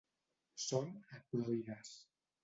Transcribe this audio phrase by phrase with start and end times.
[0.63, 1.91] Són haploides.